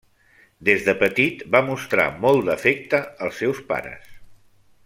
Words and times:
Des 0.69 0.85
de 0.87 0.95
petit 1.03 1.43
va 1.57 1.61
mostrar 1.69 2.07
molt 2.25 2.49
d'afecte 2.49 3.05
als 3.27 3.41
seus 3.45 3.65
pares. 3.73 4.13